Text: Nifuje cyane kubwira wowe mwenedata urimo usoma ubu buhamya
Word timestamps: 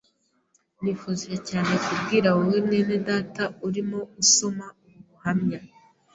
Nifuje 0.81 1.33
cyane 1.49 1.73
kubwira 1.85 2.29
wowe 2.35 2.57
mwenedata 2.65 3.43
urimo 3.67 3.99
usoma 4.21 4.65
ubu 4.85 4.99
buhamya 5.07 5.59